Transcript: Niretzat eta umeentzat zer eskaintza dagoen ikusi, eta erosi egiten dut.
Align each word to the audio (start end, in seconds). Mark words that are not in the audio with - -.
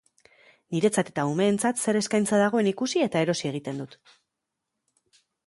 Niretzat 0.75 1.11
eta 1.11 1.25
umeentzat 1.31 1.83
zer 1.83 1.99
eskaintza 1.99 2.39
dagoen 2.45 2.71
ikusi, 2.73 3.03
eta 3.09 3.23
erosi 3.27 3.49
egiten 3.53 3.83
dut. 3.85 4.01